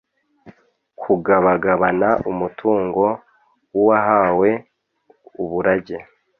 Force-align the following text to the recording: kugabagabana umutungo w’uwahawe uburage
kugabagabana 1.01 2.09
umutungo 2.31 3.03
w’uwahawe 3.73 4.49
uburage 5.41 5.97